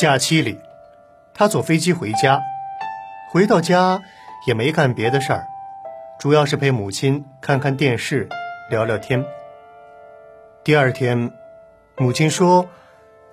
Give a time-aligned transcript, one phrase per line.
[0.00, 0.58] 假期里，
[1.34, 2.40] 他坐飞机回家，
[3.30, 4.00] 回到家
[4.46, 5.46] 也没干别的事儿，
[6.18, 8.26] 主要是陪母亲看看电视，
[8.70, 9.22] 聊聊天。
[10.64, 11.30] 第二天，
[11.98, 12.66] 母亲说：“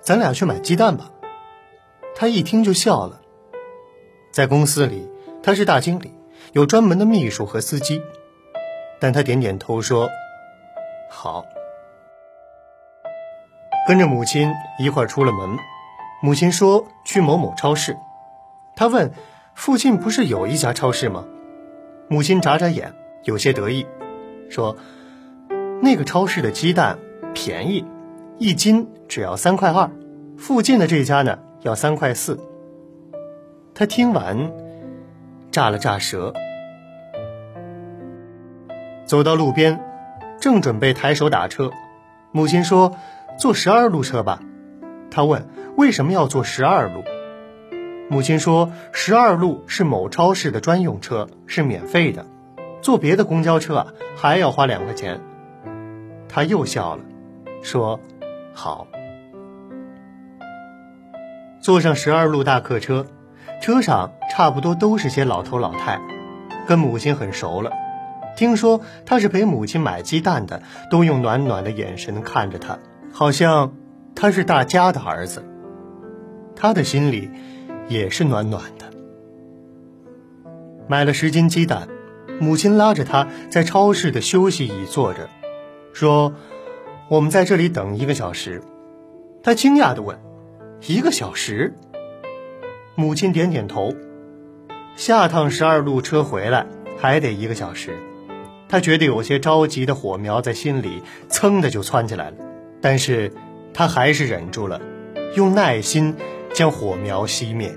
[0.04, 1.10] 咱俩去买鸡蛋吧。”
[2.14, 3.18] 他一听就笑了。
[4.30, 5.10] 在公司里，
[5.42, 6.14] 他是大经理，
[6.52, 8.02] 有专门的秘书和司机，
[9.00, 10.06] 但他点点头说
[11.08, 11.46] ：“好。”
[13.88, 15.56] 跟着母亲一块儿出了门。
[16.20, 17.96] 母亲说去某某超市，
[18.74, 19.12] 他问
[19.54, 21.24] 附近不是有一家超市吗？
[22.08, 23.86] 母亲眨眨眼，有些得意，
[24.50, 24.76] 说
[25.80, 26.98] 那个超市的鸡蛋
[27.34, 27.84] 便宜，
[28.38, 29.88] 一斤只要三块二，
[30.36, 32.40] 附近的这家呢要三块四。
[33.72, 34.50] 他听完，
[35.52, 36.34] 炸了炸舌，
[39.04, 39.80] 走到路边，
[40.40, 41.70] 正准备抬手打车，
[42.32, 42.96] 母亲说
[43.38, 44.42] 坐十二路车吧。
[45.12, 45.46] 他问。
[45.78, 47.04] 为什么要坐十二路？
[48.10, 52.26] 母亲说：“十二路是某超市的专用车，是免费的，
[52.82, 55.20] 坐别的公交车啊还要花两块钱。”
[56.28, 57.04] 他又笑了，
[57.62, 58.00] 说
[58.52, 58.88] ：“好。”
[61.62, 63.06] 坐上十二路大客车，
[63.62, 66.00] 车上差不多都是些老头老太，
[66.66, 67.70] 跟母亲很熟了。
[68.36, 72.80] 听说他是陪母亲买鸡蛋的，都用暖暖的眼神看着他，
[73.12, 73.74] 好像
[74.16, 75.44] 他是大家的儿子。
[76.60, 77.30] 他的心里
[77.88, 78.90] 也是暖暖的。
[80.88, 81.86] 买了十斤鸡蛋，
[82.40, 85.28] 母亲拉着他在超市的休息椅坐着，
[85.92, 86.34] 说
[87.08, 88.60] ：“我们在这里等一个小时。”
[89.40, 90.18] 他惊讶地问
[90.88, 91.74] ：“一个小时？”
[92.96, 93.94] 母亲点点头。
[94.96, 97.96] 下趟十二路车回来还得一个小时，
[98.68, 102.36] 他觉得有些着急的火苗在心里噌的就窜起来了，
[102.80, 103.32] 但是
[103.72, 104.80] 他还是忍住了，
[105.36, 106.16] 用耐心。
[106.58, 107.72] 将火苗熄灭。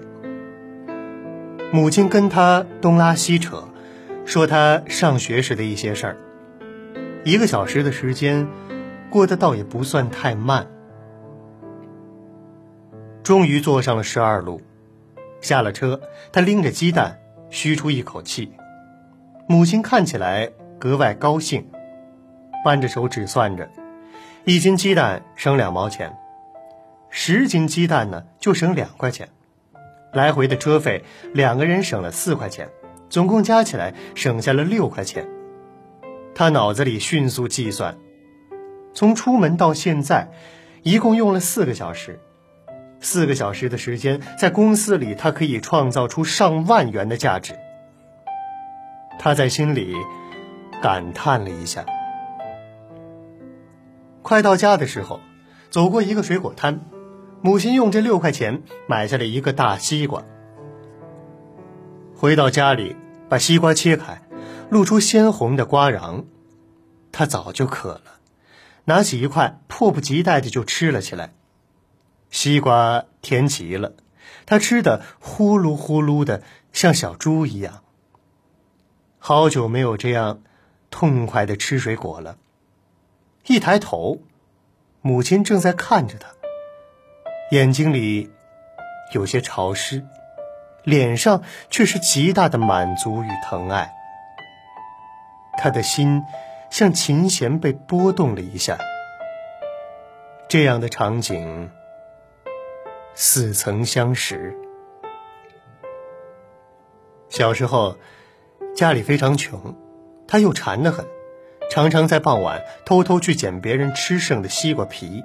[1.72, 3.64] 母亲跟他东拉西扯，
[4.26, 6.18] 说他上学时的一些事儿。
[7.24, 8.48] 一个小时的时间，
[9.12, 10.66] 过得倒也不算太慢。
[13.22, 14.60] 终于坐上了十二路，
[15.42, 17.20] 下了车，他拎着鸡蛋，
[17.52, 18.52] 吁出一口气。
[19.48, 20.50] 母亲看起来
[20.80, 21.64] 格外高兴，
[22.66, 23.70] 扳着手指算着，
[24.44, 26.12] 一斤鸡蛋省两毛钱。
[27.14, 29.30] 十斤鸡蛋呢，就省两块钱，
[30.14, 32.70] 来回的车费两个人省了四块钱，
[33.10, 35.28] 总共加起来省下了六块钱。
[36.34, 37.98] 他脑子里迅速计算，
[38.94, 40.32] 从出门到现在，
[40.84, 42.20] 一共用了四个小时。
[43.02, 47.54] 四个小时的时间，在公司里他可以创造出上万元的价值。
[49.20, 49.96] 他在心里
[50.82, 51.84] 感叹了一下。
[54.22, 55.20] 快到家的时候，
[55.70, 56.80] 走过一个水果摊。
[57.44, 60.24] 母亲用这六块钱买下了一个大西瓜。
[62.16, 62.96] 回到家里，
[63.30, 64.22] 把西瓜切开，
[64.70, 66.26] 露出鲜红的瓜瓤。
[67.12, 68.20] 他早就渴了，
[68.86, 71.34] 拿起一块，迫不及待的就吃了起来。
[72.30, 73.94] 西瓜甜极了，
[74.46, 77.82] 他吃的呼噜呼噜的，像小猪一样。
[79.18, 80.42] 好久没有这样
[80.92, 82.38] 痛快的吃水果了。
[83.48, 84.22] 一抬头，
[85.02, 86.30] 母亲正在看着他。
[87.52, 88.32] 眼睛里
[89.12, 90.06] 有些潮湿，
[90.84, 93.92] 脸上却是极大的满足与疼爱。
[95.58, 96.24] 他的心
[96.70, 98.78] 像琴弦被拨动了一下。
[100.48, 101.70] 这样的场景
[103.16, 104.56] 似曾相识。
[107.28, 107.98] 小时候，
[108.74, 109.76] 家里非常穷，
[110.26, 111.06] 他又馋得很，
[111.70, 115.22] 常常在傍晚偷偷去捡别人吃剩的西瓜皮。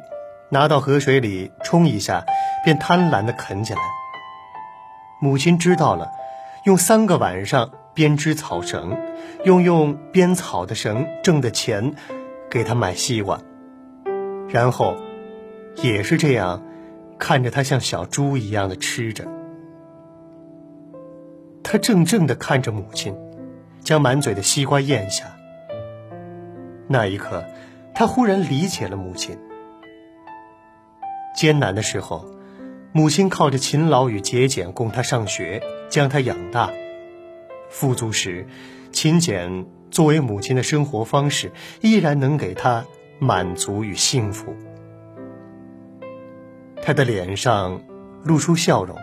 [0.50, 2.24] 拿到河水里冲一下，
[2.64, 3.80] 便贪婪地啃起来。
[5.20, 6.10] 母亲知道了，
[6.64, 8.96] 用三个晚上编织草绳，
[9.44, 11.94] 用用编草的绳挣的钱，
[12.50, 13.40] 给他买西瓜。
[14.48, 14.96] 然后，
[15.76, 16.62] 也是这样，
[17.18, 19.24] 看着他像小猪一样的吃着。
[21.64, 23.16] 他怔怔地看着母亲，
[23.80, 25.24] 将满嘴的西瓜咽下。
[26.86, 27.44] 那一刻，
[27.94, 29.36] 他忽然理解了母亲。
[31.36, 32.24] 艰难的时候，
[32.92, 36.70] 母亲靠着勤劳与节俭供他上学，将他养大；
[37.68, 38.46] 富足时，
[38.90, 41.52] 勤俭作为母亲的生活方式，
[41.82, 42.86] 依然能给他
[43.18, 44.56] 满足与幸福。
[46.82, 47.82] 他的脸上
[48.24, 48.96] 露出笑容，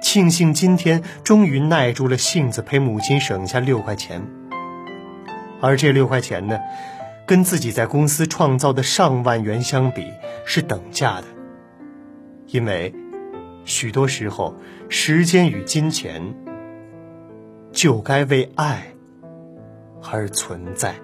[0.00, 4.22] 庆幸今天终于耐住了性子陪母亲省下六块钱。
[5.60, 6.60] 而这六块钱呢，
[7.26, 10.12] 跟自己在公司创造的上万元相比，
[10.44, 11.26] 是等价的。
[12.48, 12.94] 因为，
[13.64, 14.54] 许多时候，
[14.88, 16.34] 时间与金钱
[17.70, 18.94] 就该为爱
[20.10, 20.94] 而存在。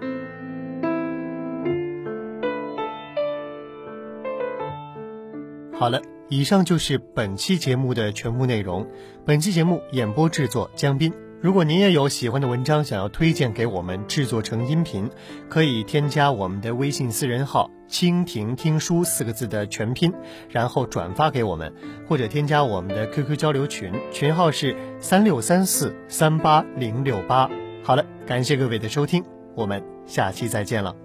[5.73, 8.87] 好了，以上就是本期节目的全部内容。
[9.27, 11.13] 本期节目演播制作江斌。
[11.45, 15.11] 如果您也有喜欢的文章想要推荐给我们制作成音频，
[15.47, 20.11] 可以添加我们的微信私人号“蜻蜓听书”四个字的全拼，
[20.49, 21.71] 然后转发给我们，
[22.09, 27.51] 或者添加我们的 QQ 交流群，群号是三六三四三八零六八。
[27.83, 29.23] 好了，感谢各位的收听，
[29.55, 31.04] 我们下期再见了。